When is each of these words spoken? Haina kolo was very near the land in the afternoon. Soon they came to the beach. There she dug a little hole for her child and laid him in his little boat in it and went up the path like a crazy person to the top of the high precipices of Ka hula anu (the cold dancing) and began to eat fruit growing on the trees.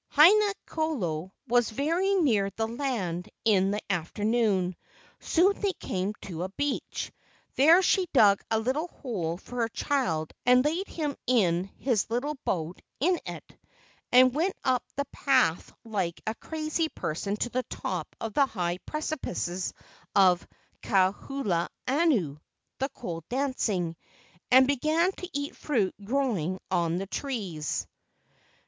Haina 0.15 0.51
kolo 0.65 1.31
was 1.47 1.69
very 1.69 2.15
near 2.15 2.49
the 2.55 2.67
land 2.67 3.29
in 3.45 3.69
the 3.69 3.79
afternoon. 3.87 4.75
Soon 5.19 5.53
they 5.61 5.73
came 5.73 6.15
to 6.23 6.39
the 6.39 6.49
beach. 6.57 7.11
There 7.55 7.83
she 7.83 8.07
dug 8.11 8.41
a 8.49 8.57
little 8.57 8.87
hole 8.87 9.37
for 9.37 9.57
her 9.57 9.67
child 9.67 10.33
and 10.43 10.65
laid 10.65 10.87
him 10.87 11.15
in 11.27 11.65
his 11.77 12.09
little 12.09 12.33
boat 12.45 12.81
in 12.99 13.19
it 13.27 13.55
and 14.11 14.33
went 14.33 14.55
up 14.63 14.83
the 14.95 15.05
path 15.11 15.71
like 15.83 16.19
a 16.25 16.33
crazy 16.33 16.89
person 16.89 17.37
to 17.37 17.51
the 17.51 17.61
top 17.69 18.15
of 18.19 18.33
the 18.33 18.47
high 18.47 18.79
precipices 18.87 19.71
of 20.15 20.47
Ka 20.81 21.11
hula 21.11 21.69
anu 21.87 22.39
(the 22.79 22.89
cold 22.89 23.23
dancing) 23.29 23.95
and 24.49 24.65
began 24.65 25.11
to 25.11 25.29
eat 25.31 25.55
fruit 25.55 25.93
growing 26.03 26.57
on 26.71 26.97
the 26.97 27.05
trees. 27.05 27.85